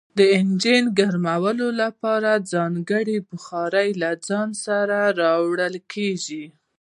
[0.17, 4.99] د انجن ګرمولو لپاره ځانګړي بخارۍ له ځان سره
[5.47, 6.45] وړل کیږي